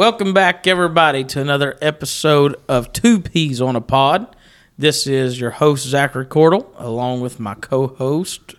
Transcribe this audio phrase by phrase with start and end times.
[0.00, 4.34] Welcome back, everybody, to another episode of Two Peas on a Pod.
[4.78, 8.54] This is your host, Zachary Cordell, along with my co host,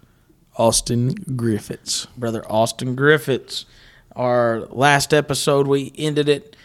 [0.57, 2.05] Austin Griffiths.
[2.15, 3.65] Brother Austin Griffiths.
[4.15, 6.55] Our last episode, we ended it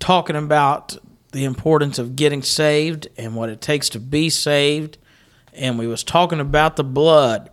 [0.00, 0.98] talking about
[1.30, 4.98] the importance of getting saved and what it takes to be saved.
[5.52, 7.50] And we was talking about the blood.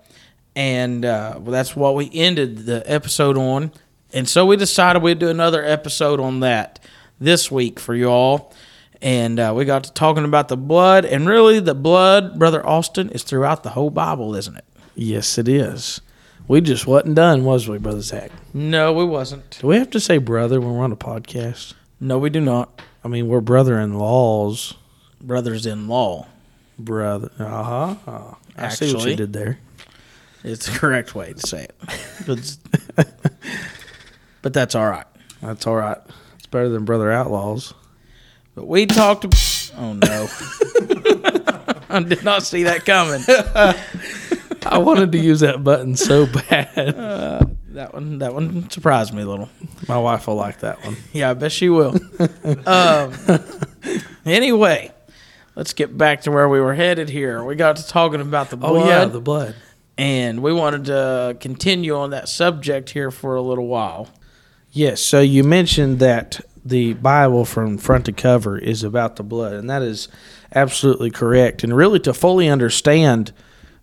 [0.56, 3.72] And uh, well, that's what we ended the episode on.
[4.14, 6.80] And so we decided we'd do another episode on that
[7.22, 8.54] this week for you all.
[9.02, 11.06] And uh, we got to talking about the blood.
[11.06, 14.66] And really, the blood, Brother Austin, is throughout the whole Bible, isn't it?
[14.96, 16.02] Yes, it is.
[16.48, 18.32] We just wasn't done, was we, Brother Zach?
[18.54, 19.58] No, we wasn't.
[19.62, 21.74] Do we have to say brother when we're on a podcast?
[22.00, 22.82] No, we do not.
[23.04, 24.74] I mean, we're brother in laws.
[25.22, 26.28] Brothers in law.
[26.78, 27.32] Brother.
[27.40, 28.36] Uh huh.
[28.58, 29.60] I see what you did there.
[30.44, 32.58] It's the correct way to say it.
[34.42, 35.06] But that's all right.
[35.42, 35.98] That's all right.
[36.52, 37.74] Better than brother outlaws.
[38.56, 39.26] But we talked.
[39.78, 40.28] Oh no!
[41.90, 43.22] I did not see that coming.
[44.66, 46.76] I wanted to use that button so bad.
[47.70, 48.20] That one.
[48.20, 49.50] That one surprised me a little.
[49.88, 50.98] My wife will like that one.
[51.14, 51.96] Yeah, I bet she will.
[52.68, 53.14] um,
[54.26, 54.92] anyway,
[55.56, 57.44] let's get back to where we were headed here.
[57.44, 59.56] We got to talking about the blood, Oh yeah, the blood.
[59.98, 64.10] and we wanted to continue on that subject here for a little while.
[64.72, 65.02] Yes.
[65.02, 69.70] So you mentioned that the Bible from front to cover is about the blood, and
[69.70, 70.08] that is
[70.54, 71.64] absolutely correct.
[71.64, 73.34] And really, to fully understand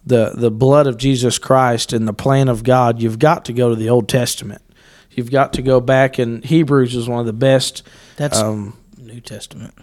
[0.06, 3.68] the the blood of Jesus Christ and the plan of God, you've got to go
[3.68, 4.62] to the Old Testament.
[5.10, 7.82] You've got to go back, and Hebrews is one of the best.
[8.16, 9.74] That's Um, New Testament.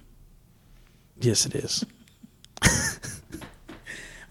[1.19, 1.83] yes, it is.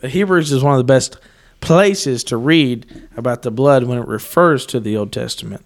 [0.01, 1.19] but Hebrews is one of the best
[1.61, 5.65] places to read about the blood when it refers to the Old Testament.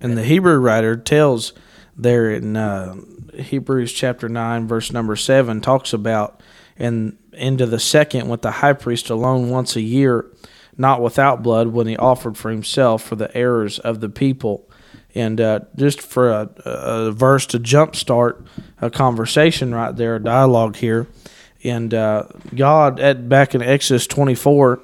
[0.00, 1.52] And the Hebrew writer tells
[1.96, 2.96] there in uh,
[3.34, 6.42] Hebrews chapter 9, verse number 7, talks about,
[6.76, 10.26] and into the second, with the high priest alone once a year,
[10.76, 14.68] not without blood, when he offered for himself for the errors of the people.
[15.14, 18.46] And uh, just for a, a verse to jumpstart
[18.82, 21.06] a conversation right there, a dialogue here.
[21.64, 22.24] And uh,
[22.54, 24.82] God, at back in Exodus 24,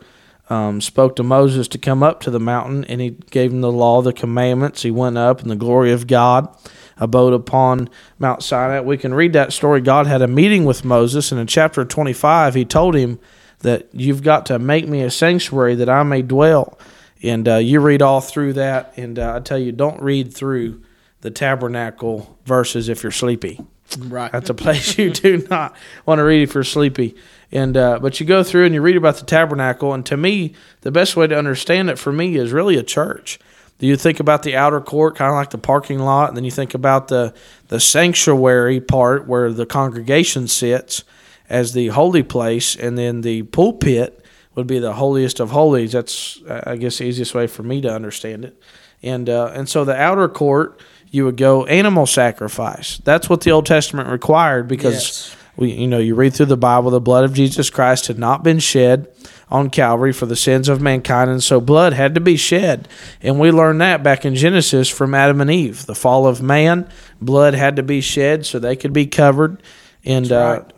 [0.52, 3.72] um, spoke to Moses to come up to the mountain, and he gave him the
[3.72, 4.82] law, the commandments.
[4.82, 6.54] He went up, and the glory of God
[6.98, 8.80] abode upon Mount Sinai.
[8.80, 9.80] We can read that story.
[9.80, 13.18] God had a meeting with Moses, and in chapter 25, he told him
[13.60, 16.78] that you've got to make me a sanctuary that I may dwell.
[17.22, 20.82] And uh, you read all through that, and uh, I tell you, don't read through
[21.22, 23.58] the tabernacle verses if you're sleepy.
[23.98, 24.30] Right.
[24.30, 25.74] That's a place you do not
[26.04, 27.16] want to read if you're sleepy.
[27.52, 30.54] And uh, but you go through and you read about the tabernacle, and to me,
[30.80, 33.38] the best way to understand it for me is really a church.
[33.78, 36.44] Do you think about the outer court, kind of like the parking lot, and then
[36.44, 37.34] you think about the
[37.68, 41.04] the sanctuary part where the congregation sits
[41.50, 44.24] as the holy place, and then the pulpit
[44.54, 45.92] would be the holiest of holies.
[45.92, 48.56] That's uh, I guess the easiest way for me to understand it.
[49.02, 50.80] And uh, and so the outer court,
[51.10, 52.98] you would go animal sacrifice.
[53.04, 55.36] That's what the Old Testament required because Yes.
[55.56, 58.42] We you know you read through the Bible, the blood of Jesus Christ had not
[58.42, 59.08] been shed
[59.52, 62.88] on Calvary for the sins of mankind, and so blood had to be shed.
[63.20, 66.88] And we learned that back in Genesis from Adam and Eve, the fall of man.
[67.20, 69.62] Blood had to be shed so they could be covered.
[70.04, 70.72] And uh, right.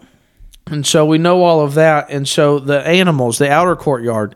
[0.66, 2.10] and so we know all of that.
[2.10, 4.34] And so the animals, the outer courtyard,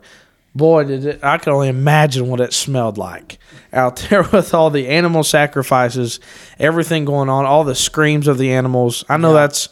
[0.55, 3.39] boy, did it, I can only imagine what it smelled like
[3.73, 6.21] out there with all the animal sacrifices,
[6.57, 9.03] everything going on, all the screams of the animals.
[9.09, 9.67] I know that's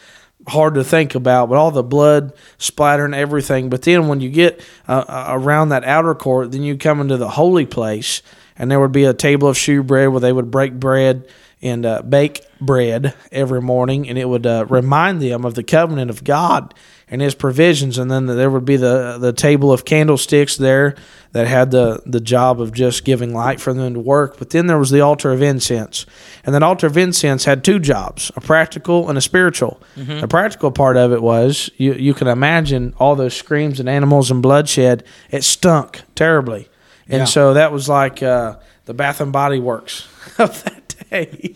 [0.47, 3.69] hard to think about, but all the blood splattering everything.
[3.69, 7.17] But then when you get uh, uh, around that outer court, then you come into
[7.17, 8.21] the holy place,
[8.57, 11.27] and there would be a table of shewbread where they would break bread
[11.61, 16.09] and uh, bake bread every morning, and it would uh, remind them of the covenant
[16.11, 16.73] of God
[17.09, 17.97] and His provisions.
[17.97, 20.95] And then there would be the the table of candlesticks there
[21.31, 24.37] that had the the job of just giving light for them to work.
[24.37, 26.05] But then there was the altar of incense,
[26.45, 29.81] and that altar of incense had two jobs: a practical and a spiritual.
[29.95, 34.29] The practical part of it was you you can imagine all those screams and animals
[34.29, 35.03] and bloodshed.
[35.31, 36.69] It stunk terribly,
[37.09, 37.25] and Yeah.
[37.25, 40.07] so that was like uh, the Bath and Body Works
[40.37, 41.55] of that day.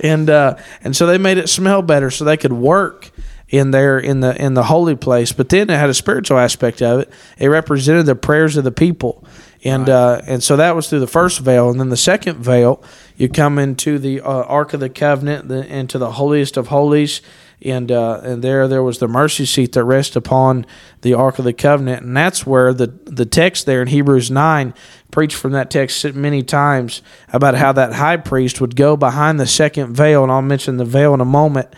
[0.00, 3.10] and uh, and so they made it smell better so they could work
[3.48, 5.32] in there in the in the holy place.
[5.32, 7.10] But then it had a spiritual aspect of it.
[7.38, 9.24] It represented the prayers of the people.
[9.64, 12.82] And uh, and so that was through the first veil, and then the second veil,
[13.16, 17.20] you come into the uh, Ark of the Covenant, the, into the holiest of holies,
[17.66, 20.66] and uh, and there there was the mercy seat that rests upon
[21.02, 24.74] the ark of the covenant, and that's where the the text there in Hebrews nine
[25.10, 27.02] preached from that text many times
[27.32, 30.84] about how that high priest would go behind the second veil, and I'll mention the
[30.84, 31.68] veil in a moment,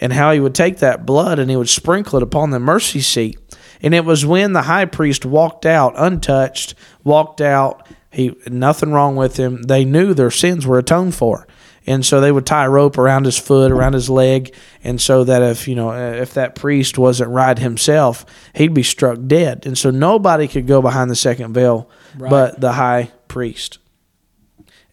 [0.00, 3.00] and how he would take that blood and he would sprinkle it upon the mercy
[3.00, 3.38] seat.
[3.82, 6.74] And it was when the high priest walked out untouched,
[7.04, 9.62] walked out, he nothing wrong with him.
[9.62, 11.46] They knew their sins were atoned for.
[11.88, 14.54] And so they would tie a rope around his foot, around his leg,
[14.84, 19.18] and so that if you know if that priest wasn't right himself, he'd be struck
[19.26, 19.64] dead.
[19.64, 22.30] And so nobody could go behind the second veil Right.
[22.30, 23.78] but the high priest.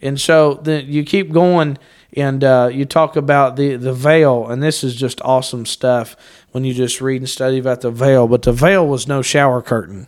[0.01, 1.77] And so then you keep going
[2.13, 6.15] and uh, you talk about the, the veil, and this is just awesome stuff
[6.51, 8.27] when you just read and study about the veil.
[8.27, 10.07] But the veil was no shower curtain,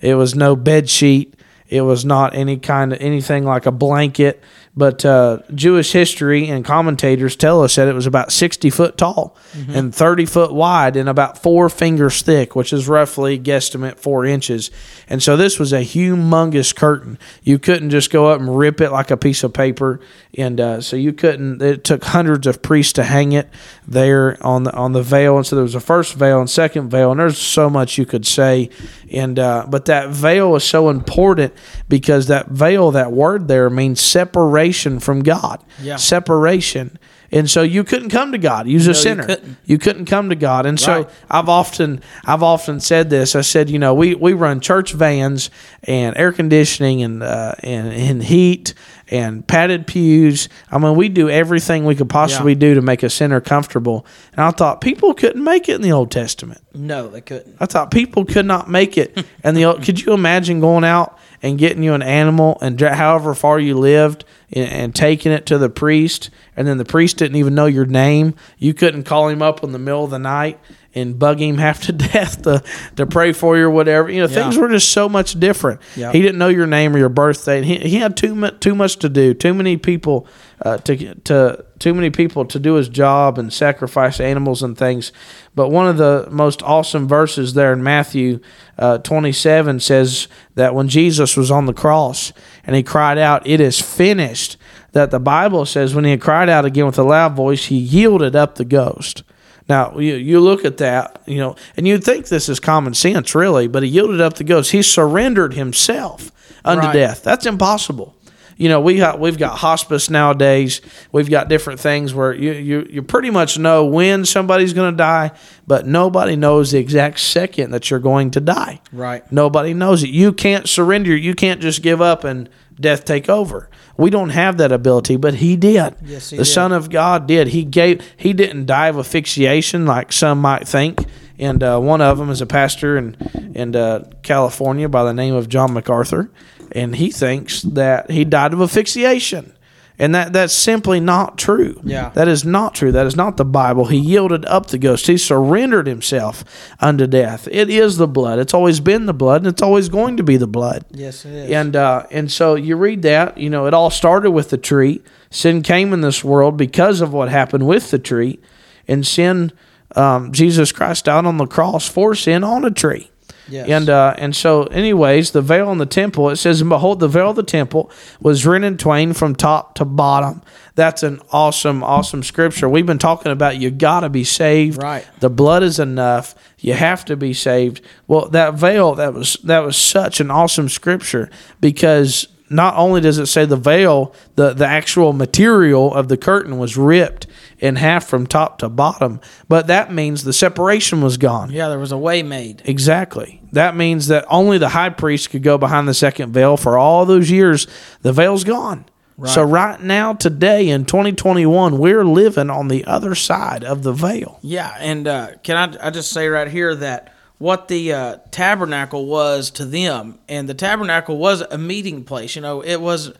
[0.00, 1.34] it was no bed sheet,
[1.74, 4.42] it was not any kind of anything like a blanket.
[4.76, 9.36] But uh, Jewish history and commentators tell us that it was about 60 foot tall
[9.68, 14.72] and 30 foot wide and about four fingers thick, which is roughly guesstimate four inches.
[15.08, 17.20] And so this was a humongous curtain.
[17.44, 20.00] You couldn't just go up and rip it like a piece of paper,
[20.36, 21.62] and uh, so you couldn't.
[21.62, 23.48] It took hundreds of priests to hang it
[23.86, 25.36] there on the on the veil.
[25.36, 28.06] And so there was a first veil and second veil, and there's so much you
[28.06, 28.70] could say.
[29.12, 31.54] And uh, but that veil is so important
[31.88, 35.62] because that veil, that word there, means separation from God.
[35.80, 35.96] Yeah.
[35.96, 36.98] Separation.
[37.32, 38.68] And so you couldn't come to God.
[38.68, 39.24] You was a you sinner.
[39.26, 39.56] couldn't.
[39.64, 40.66] You couldn't come to God.
[40.66, 43.34] And so I've often I've often said this.
[43.34, 45.50] I said, you know, we, we run church vans
[45.82, 48.74] and air conditioning and uh, and, and heat
[49.08, 50.48] and padded pews.
[50.70, 52.58] I mean, we do everything we could possibly Yeah.
[52.60, 54.06] do to make a sinner comfortable.
[54.32, 56.60] And I thought people couldn't make it in the Old Testament.
[56.72, 57.56] No, they couldn't.
[57.58, 59.24] I thought people could not make it.
[59.42, 63.60] And the could you imagine going out and getting you an animal and however far
[63.60, 64.24] you lived
[64.54, 67.84] and, and taking it to the priest, and then the priest didn't even know your
[67.86, 68.34] name.
[68.58, 70.58] You couldn't call him up in the middle of the night
[70.96, 72.62] and bug him half to death to
[72.96, 74.08] to pray for you or whatever.
[74.10, 74.42] You know, Yeah.
[74.44, 75.80] things were just so much different.
[75.96, 76.12] Yeah.
[76.12, 77.62] He didn't know your name or your birthday.
[77.62, 79.34] He, he had too much too much to do.
[79.34, 80.26] Too many people
[80.62, 85.10] uh, to to too many people to do his job and sacrifice animals and things.
[85.56, 88.38] But one of the most awesome verses there in Matthew
[88.78, 92.32] uh, 27 says that when Jesus was on the cross
[92.64, 94.43] and he cried out, "It is finished."
[94.92, 97.76] That the Bible says when he had cried out again with a loud voice, he
[97.76, 99.22] yielded up the ghost.
[99.68, 103.34] Now you you look at that, you know, and you'd think this is common sense,
[103.34, 104.72] really, but he yielded up the ghost.
[104.72, 106.30] He surrendered himself
[106.64, 106.92] unto Right.
[106.92, 107.22] death.
[107.22, 108.14] That's impossible.
[108.56, 110.80] You know, we got we've got hospice nowadays.
[111.12, 114.96] We've got different things where you you, you pretty much know when somebody's going to
[114.96, 115.32] die,
[115.66, 118.80] but nobody knows the exact second that you're going to die.
[118.92, 119.30] Right.
[119.32, 120.10] Nobody knows it.
[120.10, 121.16] You can't surrender.
[121.16, 122.48] You can't just give up and
[122.78, 123.70] death take over.
[123.96, 125.94] We don't have that ability, but he did.
[126.04, 126.50] Yes, he the did.
[126.50, 127.48] Son of God did.
[127.48, 128.02] He gave.
[128.16, 131.04] He didn't die of asphyxiation like some might think.
[131.38, 133.16] And uh, one of them is a pastor in
[133.54, 136.30] in uh, California by the name of John MacArthur,
[136.74, 139.52] and he thinks that he died of asphyxiation.
[139.96, 141.80] And that, that's simply not true.
[141.84, 142.08] Yeah.
[142.14, 142.90] That is not true.
[142.90, 143.84] That is not the Bible.
[143.84, 145.06] He yielded up the ghost.
[145.06, 146.44] He surrendered himself
[146.80, 147.46] unto death.
[147.48, 148.40] It is the blood.
[148.40, 150.84] It's always been the blood, and it's always going to be the blood.
[150.90, 151.50] Yes, it is.
[151.52, 155.00] And uh, and so you read that, you know, it all started with the tree.
[155.30, 158.40] Sin came in this world because of what happened with the tree,
[158.88, 159.52] and sin.
[159.96, 163.12] Um, Jesus Christ died on the cross for sin on a tree.
[163.48, 163.68] Yes.
[163.68, 167.08] And uh, and so, anyways, the veil in the temple it says, "And behold, the
[167.08, 170.42] veil of the temple was rent in twain from top to bottom."
[170.74, 172.68] That's an awesome, awesome scripture.
[172.68, 174.82] We've been talking about you got to be saved.
[174.82, 175.06] Right.
[175.20, 176.34] The blood is enough.
[176.58, 177.80] You have to be saved.
[178.06, 183.18] Well, that veil that was that was such an awesome scripture because not only does
[183.18, 187.26] it say the veil, the, the actual material of the curtain was ripped
[187.58, 191.50] in half from top to bottom, but that means the separation was gone.
[191.50, 192.62] yeah, there was a way made.
[192.64, 193.40] Exactly.
[193.52, 197.06] That means that only the high priest could go behind the second veil for all
[197.06, 197.66] those years.
[198.02, 198.86] The veil's gone.
[199.26, 204.40] So right now, today in 2021, we're living on the other side of the veil.
[204.42, 207.13] Yeah, and uh, can I, I just say right here that
[207.44, 212.34] what the uh, tabernacle was to them, and the tabernacle was a meeting place.
[212.34, 213.12] You know, it was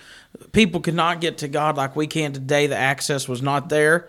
[0.52, 2.66] people could not get to God like we can today.
[2.66, 4.08] The access was not there.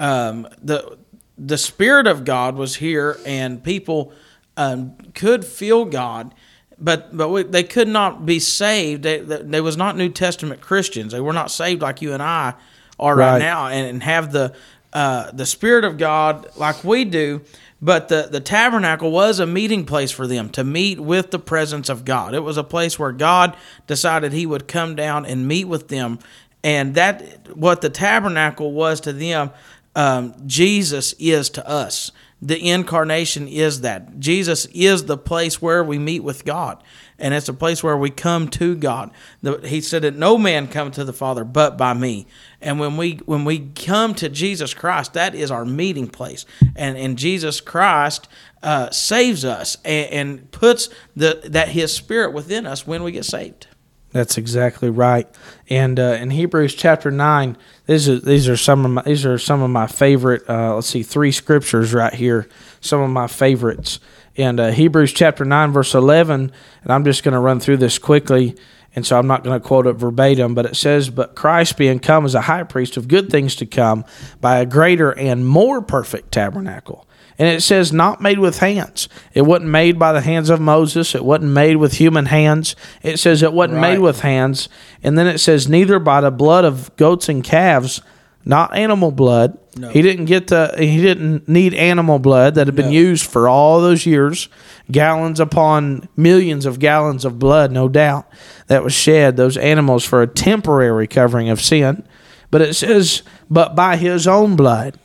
[0.00, 0.98] Um, the
[1.38, 4.12] the Spirit of God was here, and people
[4.56, 6.34] um, could feel God.
[6.76, 9.04] But but we, they could not be saved.
[9.04, 11.12] They, they, they was not New Testament Christians.
[11.12, 12.54] They were not saved like you and I
[12.98, 13.38] are right, Right.
[13.38, 14.54] now, and, and have the
[14.92, 17.42] uh, the Spirit of God like we do.
[17.84, 21.88] But the, the tabernacle was a meeting place for them to meet with the presence
[21.88, 22.32] of God.
[22.32, 23.56] It was a place where God
[23.88, 26.20] decided He would come down and meet with them,
[26.62, 29.50] and that what the tabernacle was to them.
[29.96, 32.12] um, Jesus is to us.
[32.44, 34.18] The incarnation is that.
[34.18, 36.82] Jesus is the place where we meet with God,
[37.16, 39.12] and it's a place where we come to God.
[39.64, 42.26] He said that no man come to the Father but by me.
[42.60, 46.44] And when we when we come to Jesus Christ, that is our meeting place.
[46.74, 48.26] And and Jesus Christ
[48.60, 53.24] uh, saves us and, and puts the that His Spirit within us when we get
[53.24, 53.68] saved.
[54.12, 55.26] That's exactly right.
[55.70, 59.38] And uh, in Hebrews chapter nine, these are these are some of my these are
[59.38, 60.48] some of my favorite.
[60.48, 62.46] Uh, let's see, three scriptures right here.
[62.80, 64.00] Some of my favorites.
[64.36, 66.52] And uh, Hebrews chapter nine, verse eleven.
[66.82, 68.54] And I'm just going to run through this quickly.
[68.94, 71.98] And so I'm not going to quote it verbatim, but it says, But Christ being
[71.98, 74.04] come as a high priest of good things to come
[74.40, 77.06] by a greater and more perfect tabernacle
[77.38, 79.08] and it says, not made with hands.
[79.34, 81.14] It wasn't made by the hands of Moses.
[81.14, 82.76] It wasn't made with human hands.
[83.02, 83.94] It says it wasn't Right.
[83.94, 84.68] made with hands.
[85.02, 88.00] And then it says, neither by the blood of goats and calves,
[88.44, 89.58] not animal blood.
[89.76, 89.88] No.
[89.88, 92.92] He didn't get the, he didn't need animal blood that had been No.
[92.92, 94.48] used for all those years,
[94.90, 98.26] gallons upon millions of gallons of blood, no doubt,
[98.66, 102.02] that was shed, those animals for a temporary covering of sin.
[102.50, 104.98] But it says, but by his own blood,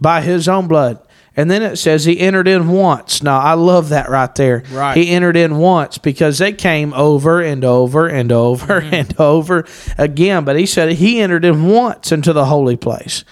[0.00, 0.98] by his own blood.
[1.38, 3.22] And then it says he entered in once.
[3.22, 4.64] Now, I love that right there.
[4.72, 4.96] Right.
[4.96, 9.64] He entered in once because they came over and over and over and over
[9.96, 10.44] again.
[10.44, 13.22] But he said he entered in once into the holy place.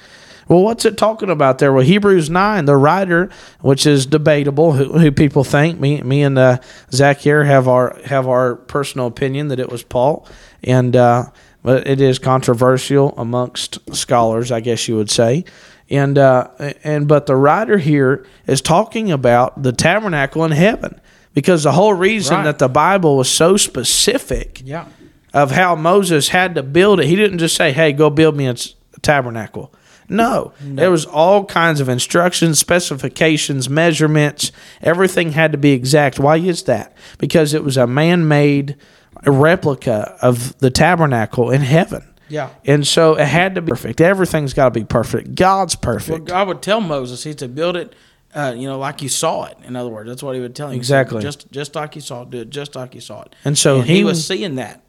[0.46, 1.72] Well, what's it talking about there?
[1.72, 3.28] Well, Hebrews 9, the writer,
[3.60, 6.58] which is debatable, who, who people think, me me and uh,
[6.92, 10.28] Zach here have our, have our personal opinion that it was Paul.
[10.62, 11.24] And, uh,
[11.64, 15.44] but it is controversial amongst scholars, I guess you would say.
[15.88, 16.48] And uh,
[16.82, 21.00] and but the writer here is talking about the tabernacle in heaven
[21.32, 22.44] because the whole reason Right.
[22.44, 24.86] that the Bible was so specific Yeah.
[25.32, 27.06] of how Moses had to build it.
[27.06, 28.56] He didn't just say, "Hey, go build me a
[29.02, 29.72] tabernacle."
[30.08, 34.52] No, there was all kinds of instructions, specifications, measurements.
[34.82, 36.18] Everything had to be exact.
[36.20, 36.92] Why is that?
[37.18, 38.76] Because it was a man-made
[39.24, 42.04] replica of the tabernacle in heaven.
[42.28, 42.50] Yeah.
[42.64, 44.00] And so it had to be perfect.
[44.00, 45.34] Everything's got to be perfect.
[45.34, 46.10] God's perfect.
[46.18, 46.26] Well.
[46.26, 47.94] God would tell Moses, he said, build it,
[48.34, 49.56] uh, you know, like you saw it.
[49.64, 50.74] In other words, that's what he would tell him.
[50.74, 51.22] He said, Exactly.
[51.22, 53.34] Just, just like you saw it, do it just like you saw it.
[53.44, 54.82] And so he, he- was seeing that.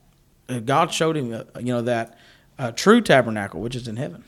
[0.50, 2.18] Uh, God showed him, uh, you know, that
[2.58, 4.24] uh, true tabernacle, which is in heaven.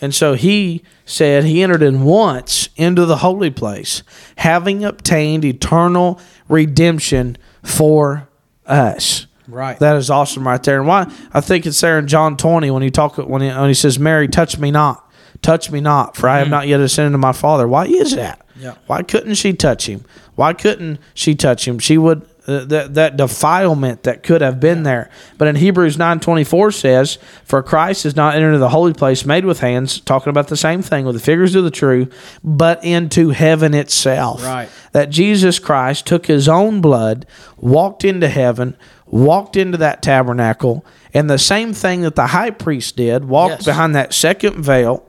[0.00, 4.02] And so he said he entered in once into the holy place,
[4.36, 8.28] having obtained eternal redemption for
[8.66, 9.26] us.
[9.48, 9.78] Right.
[9.78, 10.78] That is awesome right there.
[10.78, 13.68] And why I think it's there in John 20 when he talk when he, when
[13.68, 15.04] he says, Mary, touch me not.
[15.40, 17.68] Touch me not, for I have not yet ascended to my Father.
[17.68, 18.44] Why is that?
[18.56, 18.74] Yeah.
[18.86, 20.04] Why couldn't she touch him?
[20.34, 21.78] Why couldn't she touch him?
[21.78, 25.10] She would uh, that that defilement that could have been there.
[25.36, 29.44] But in Hebrews 9:24 says, "For Christ is not entered into the holy place made
[29.44, 32.08] with hands," talking about the same thing with the figures of the true,
[32.42, 34.42] but into heaven itself.
[34.42, 34.70] Right.
[34.92, 37.26] That Jesus Christ took his own blood,
[37.58, 38.76] walked into heaven,
[39.10, 40.84] walked into that tabernacle,
[41.14, 43.64] and the same thing that the high priest did, walked Yes.
[43.64, 45.04] behind that second veil,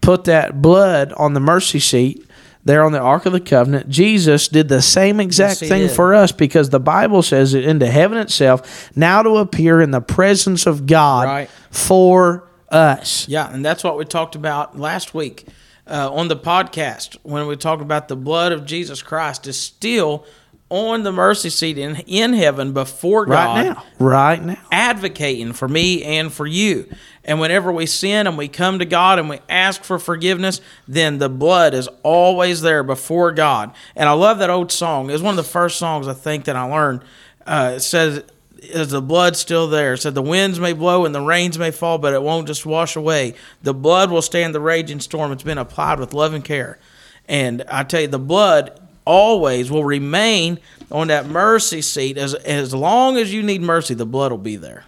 [0.00, 2.26] put that blood on the mercy seat
[2.64, 3.90] there on the Ark of the Covenant.
[3.90, 5.90] Jesus did the same exact Yes, thing did.
[5.90, 10.00] for us because the Bible says it into heaven itself, now to appear in the
[10.00, 11.50] presence of God Right.
[11.70, 13.26] for us.
[13.28, 15.46] Yeah, and that's what we talked about last week
[15.86, 20.24] uh, on the podcast when we talked about the blood of Jesus Christ is still
[20.70, 23.56] on the mercy seat in, in heaven before God.
[23.56, 23.84] Right now.
[23.98, 24.58] Right now.
[24.72, 26.88] advocating for me and for you.
[27.24, 31.18] And whenever we sin and we come to God and we ask for forgiveness, then
[31.18, 33.72] the blood is always there before God.
[33.94, 35.08] And I love that old song.
[35.10, 37.02] It was one of the first songs I think that I learned.
[37.46, 38.24] Uh, it says,
[38.58, 41.70] "Is the blood still there?" It said, "The winds may blow and the rains may
[41.70, 43.34] fall, but it won't just wash away.
[43.62, 45.32] The blood will stand the raging storm.
[45.32, 46.78] It's been applied with love and care."
[47.26, 50.58] And I tell you, the blood always will remain
[50.90, 53.94] on that mercy seat as as long as you need mercy.
[53.94, 54.84] The blood will be there.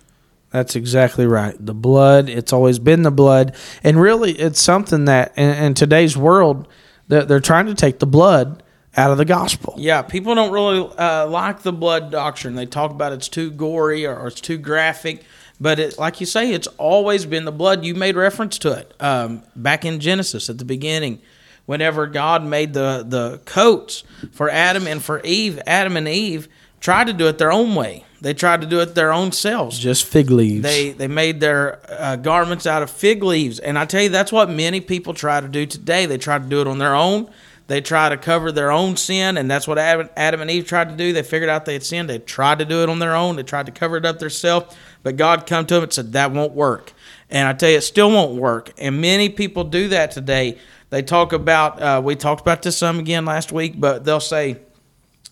[0.50, 1.54] That's exactly right.
[1.58, 3.54] The blood, it's always been the blood.
[3.82, 6.66] And really, it's something that in, in today's world,
[7.08, 8.62] that they're trying to take the blood
[8.96, 9.74] out of the gospel.
[9.76, 12.54] Yeah, people don't really uh, like the blood doctrine.
[12.54, 15.24] They talk about it's too gory or, or it's too graphic.
[15.60, 17.84] But it, like you say, it's always been the blood.
[17.84, 21.20] You made reference to it um, back in Genesis at the beginning.
[21.66, 26.48] Whenever God made the, the coats for Adam and for Eve, Adam and Eve
[26.80, 28.04] tried to do it their own way.
[28.20, 29.78] They tried to do it their own selves.
[29.78, 30.62] Just fig leaves.
[30.62, 34.32] They they made their uh, garments out of fig leaves, and I tell you that's
[34.32, 36.06] what many people try to do today.
[36.06, 37.28] They try to do it on their own.
[37.68, 40.96] They try to cover their own sin, and that's what Adam, and Eve tried to
[40.96, 41.12] do.
[41.12, 42.08] They figured out they had sinned.
[42.08, 43.34] They tried to do it on their own.
[43.34, 46.30] They tried to cover it up themselves, but God come to them and said that
[46.30, 46.92] won't work.
[47.28, 48.72] And I tell you, it still won't work.
[48.78, 50.58] And many people do that today.
[50.90, 54.58] They talk about, uh, we talked about this some again last week, but they'll say,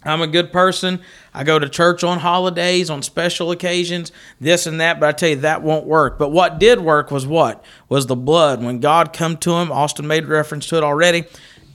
[0.02, 1.00] I'm a good person.
[1.32, 5.30] I go to church on holidays, on special occasions, this and that, but I tell
[5.30, 6.18] you that won't work.
[6.18, 7.64] But what did work was what?
[7.88, 8.62] Was the blood.
[8.62, 11.24] When God come to him, Austin made reference to it already,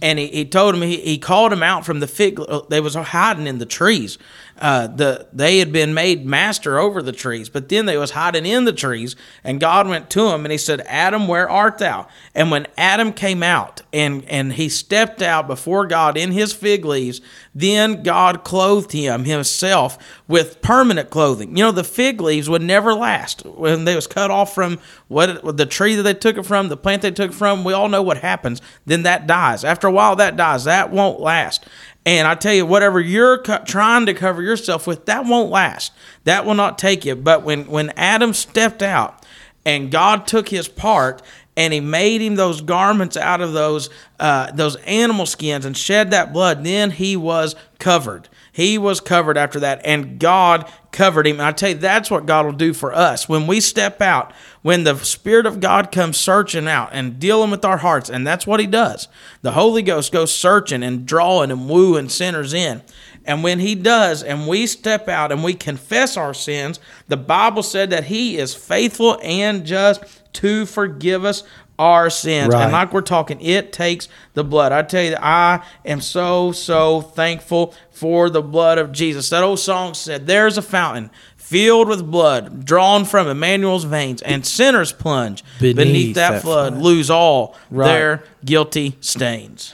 [0.02, 2.80] and he, he told him he, he called him out from the fig uh, they
[2.80, 4.18] was hiding in the trees
[4.60, 8.46] uh, the they had been made master over the trees, but then they was hiding
[8.46, 12.08] in the trees, and God went to him and he said, "Adam, where art thou?"
[12.36, 16.84] And when Adam came out and and he stepped out before God in his fig
[16.86, 17.22] leaves,
[17.56, 19.98] then God clothed him himself
[20.28, 21.56] with permanent clothing.
[21.58, 25.58] You know, the fig leaves would never last when they was cut off from what
[25.58, 27.64] the tree that they took it from, the plant they took from.
[27.64, 28.62] We all know what happens.
[28.86, 29.64] Then that dies.
[29.64, 30.66] After a while, that dies.
[30.66, 31.66] That won't last.
[32.10, 35.94] And I tell you, whatever you're co- trying to cover yourself with, that won't last.
[36.24, 37.16] That will not take you.
[37.16, 39.24] But when, when Adam stepped out
[39.64, 41.22] and God took his part
[41.56, 46.10] and he made him those garments out of those uh, those animal skins and shed
[46.10, 48.28] that blood, then he was covered.
[48.60, 51.38] He was covered after that, and God covered him.
[51.38, 53.30] And I tell you, that's what God will do for us.
[53.30, 57.64] When we step out, when the Spirit of God comes searching out and dealing with
[57.64, 59.08] our hearts, and that's what He does.
[59.44, 62.82] The Holy Ghost goes searching and drawing and wooing sinners in.
[63.24, 67.64] And when He does, and we step out and we confess our sins, the Bible
[67.64, 71.44] said that He is faithful and just to forgive us
[71.80, 72.54] our sins.
[72.54, 72.64] Right.
[72.64, 74.72] And like we're talking, it takes the blood.
[74.72, 79.30] I tell you, I am so, so thankful for the blood of Jesus.
[79.30, 84.46] That old song said, There's a fountain filled with blood drawn from Emmanuel's veins, and
[84.46, 86.84] sinners plunge beneath, Beneath that, that flood, flood.
[86.84, 87.88] lose all Right.
[87.88, 89.74] their guilty stains.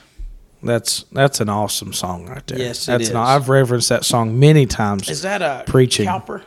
[0.63, 2.57] That's that's an awesome song right there.
[2.57, 3.09] Yes, it that's is.
[3.09, 5.09] An, I've referenced that song many times.
[5.09, 6.05] Is that a Preaching.
[6.07, 6.41] Cowper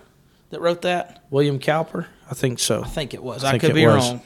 [0.51, 1.23] that wrote that?
[1.31, 2.83] William Cowper, I think so.
[2.83, 3.45] I think it was.
[3.45, 4.09] I I, could it be was.
[4.09, 4.23] wrong.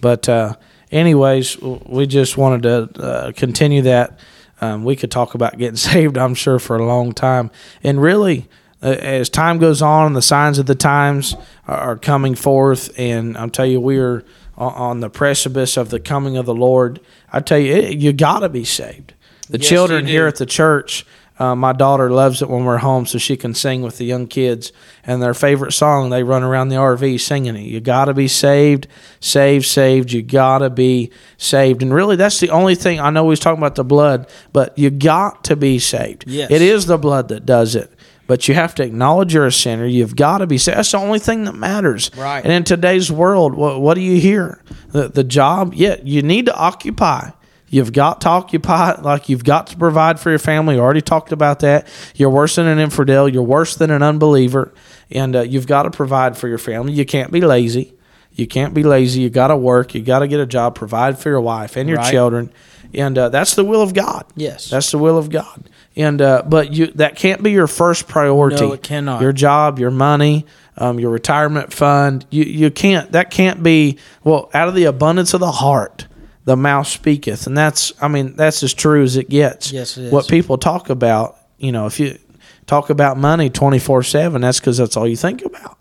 [0.00, 0.56] But uh,
[0.90, 4.18] anyways, we just wanted to uh, continue that.
[4.60, 7.50] Um, we could talk about getting saved, I'm sure, for a long time.
[7.82, 8.48] And really,
[8.82, 11.36] uh, as time goes on, the signs of the times
[11.66, 12.90] are, coming forth.
[12.98, 14.24] And I'll tell you, we are
[14.56, 17.00] on the precipice of the coming of the Lord.
[17.32, 19.14] I tell you, you got to be saved.
[19.48, 21.04] The Yes, children here at the church.
[21.40, 24.26] Uh, my daughter loves it when we're home, so she can sing with the young
[24.26, 24.74] kids.
[25.04, 27.62] And their favorite song, they run around the RV singing it.
[27.62, 28.86] You got to be saved,
[29.20, 30.12] saved, saved.
[30.12, 31.82] You got to be saved.
[31.82, 33.30] And really, that's the only thing I know.
[33.30, 36.24] He's talking about the blood, but you got to be saved.
[36.26, 36.50] Yes.
[36.50, 37.90] It is the blood that does it.
[38.26, 39.86] But you have to acknowledge you're a sinner.
[39.86, 40.76] You've got to be saved.
[40.76, 42.10] That's the only thing that matters.
[42.16, 42.44] Right.
[42.44, 44.62] And in today's world, what, what do you hear?
[44.90, 47.30] The, the job, yeah, you need to occupy.
[47.72, 50.74] You've got to occupy, like you've got to provide for your family.
[50.74, 51.86] You already talked about that.
[52.16, 53.28] You're worse than an infidel.
[53.28, 54.74] You're worse than an unbeliever.
[55.10, 56.92] And uh, you've got to provide for your family.
[56.92, 57.94] You can't be lazy.
[58.32, 59.20] You can't be lazy.
[59.22, 59.94] You got to work.
[59.94, 62.10] You got to get a job, provide for your wife and your Right.
[62.10, 62.52] children.
[62.92, 64.24] And uh, that's the will of God.
[64.34, 64.68] Yes.
[64.68, 65.70] That's the will of God.
[65.96, 68.56] And uh, but you that can't be your first priority.
[68.66, 69.20] No, it cannot.
[69.22, 72.26] Your job, your money, um, your retirement fund.
[72.30, 73.12] You you can't.
[73.12, 73.98] That can't be.
[74.24, 76.06] Well, out of the abundance of the heart,
[76.50, 77.92] the mouth speaketh, and that's.
[78.02, 79.70] I mean, that's as true as it gets.
[79.70, 80.12] Yes, it is.
[80.12, 82.18] What people talk about, you know, if you
[82.66, 85.78] talk about money twenty four seven, that's because that's all you think about.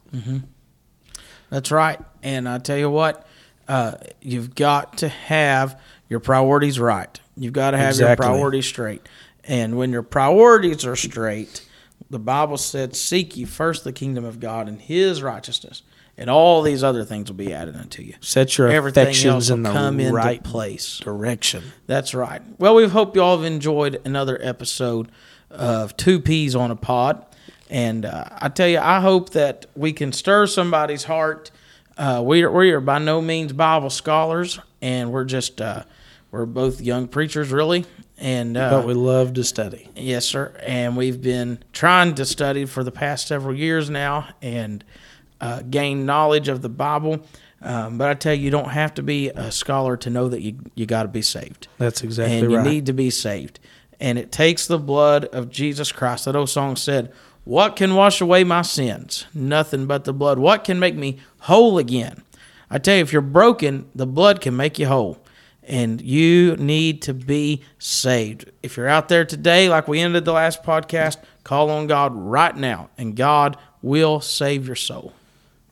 [1.49, 1.99] That's right.
[2.21, 3.25] And I tell you what,
[3.67, 7.19] uh, you've got to have your priorities right.
[7.35, 8.25] You've got to have Exactly.
[8.27, 9.01] your priorities straight.
[9.45, 11.65] And when your priorities are straight,
[12.11, 15.81] the Bible said, Seek ye first the kingdom of God and his righteousness,
[16.19, 18.13] and all these other things will be added unto you.
[18.19, 20.99] Set your Everything affections in the come right place.
[20.99, 21.63] direction.
[21.87, 22.41] That's right.
[22.59, 25.09] Well, we hope you all have enjoyed another episode
[25.49, 27.25] of Two Peas on a Pod.
[27.69, 31.51] And uh, I tell you, I hope that we can stir somebody's heart.
[31.97, 35.83] Uh, we, are, we are by no means Bible scholars, and we're just, uh,
[36.31, 37.85] we're both young preachers, really.
[38.17, 39.87] And uh, But we love to study.
[39.95, 40.53] Yes, sir.
[40.65, 44.83] And we've been trying to study for the past several years now and
[45.41, 47.25] uh, gain knowledge of the Bible.
[47.61, 50.41] Um, but I tell you, you don't have to be a scholar to know that
[50.41, 53.59] you you got to be saved, That's exactly and you need to be saved.
[53.99, 56.25] And it takes the blood of Jesus Christ.
[56.25, 57.11] That old song said,
[57.43, 59.25] "What can wash away my sins?
[59.33, 60.39] Nothing but the blood.
[60.39, 62.23] What can make me whole again?"
[62.69, 65.23] I tell you, if you're broken, the blood can make you whole.
[65.63, 68.51] And you need to be saved.
[68.63, 72.55] If you're out there today, like we ended the last podcast, call on God right
[72.55, 75.13] now, and God will save your soul.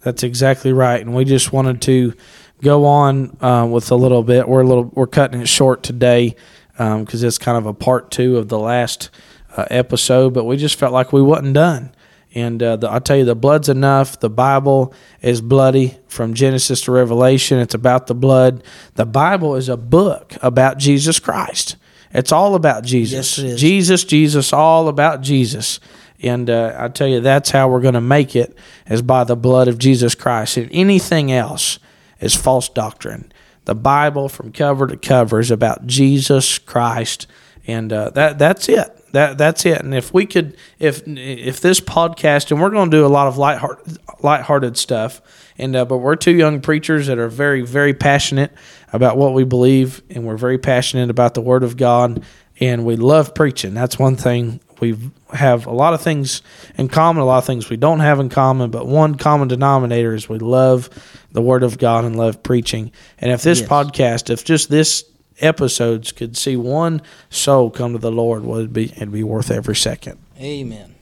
[0.02, 2.14] That's exactly right, and we just wanted to
[2.62, 4.48] go on uh, with a little bit.
[4.48, 6.36] We're a little we're cutting it short today
[6.78, 9.10] because it's kind of a part two of the last
[9.56, 11.92] uh, episode, but we just felt like we wasn't done,
[12.34, 14.20] And uh, the, I'll tell you, the blood's enough.
[14.20, 17.58] The Bible is bloody from Genesis to Revelation.
[17.58, 18.64] It's about the blood.
[18.94, 21.78] The Bible is a book about Jesus Christ.
[22.14, 23.40] It's all about Jesus.
[23.40, 23.60] Yes.
[23.60, 25.80] Jesus, Jesus, all about Jesus.
[26.22, 29.36] And uh, I tell you, that's how we're going to make it, is by the
[29.36, 30.58] blood of Jesus Christ.
[30.58, 31.80] And anything else
[32.20, 33.32] is false doctrine.
[33.66, 37.28] The Bible, from cover to cover, is about Jesus Christ,
[37.68, 38.94] and uh, that that's it.
[39.12, 39.82] That that's it.
[39.82, 43.28] And if we could, if if this podcast, and we're going to do a lot
[43.28, 45.22] of lighthearted, lighthearted stuff,
[45.58, 48.52] and uh, but we're two young preachers that are very very passionate
[48.94, 52.24] about what we believe, and we're very passionate about the Word of God,
[52.62, 53.74] and we love preaching.
[53.74, 54.98] That's one thing we
[55.34, 56.42] have a lot of things
[56.78, 60.14] in common, a lot of things we don't have in common, but one common denominator
[60.14, 60.90] is we love
[61.32, 62.92] the Word of God and love preaching.
[63.20, 63.70] And if this Yes.
[63.70, 65.04] podcast, if just this
[65.40, 69.52] episodes could see one soul come to the Lord, would it be it'd be worth
[69.52, 70.18] every second.
[70.40, 70.96] Amen.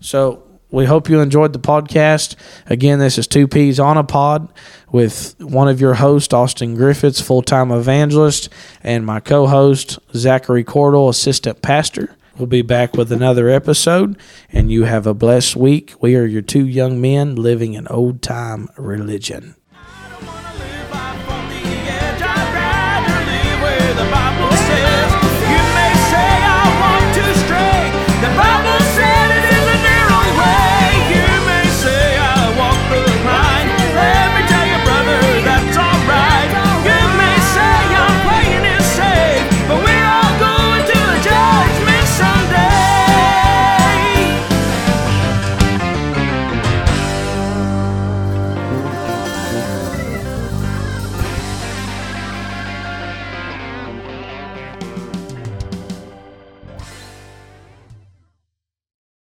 [0.00, 2.34] So we hope you enjoyed the podcast.
[2.66, 4.48] Again, this is Two Peas on a Pod
[4.90, 8.48] with one of your hosts, Austin Griffiths, full time evangelist,
[8.82, 12.16] and my co host, Zachary Cordell, assistant pastor.
[12.38, 14.18] We'll be back with another episode,
[14.50, 15.94] and you have a blessed week.
[16.00, 19.54] We are your two young men living an old time religion.